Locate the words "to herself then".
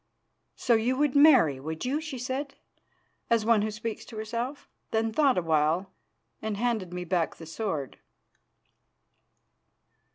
4.05-5.13